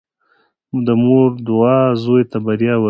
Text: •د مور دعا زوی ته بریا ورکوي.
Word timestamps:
•د 0.85 0.87
مور 1.03 1.29
دعا 1.47 1.77
زوی 2.03 2.23
ته 2.31 2.37
بریا 2.45 2.73
ورکوي. 2.75 2.79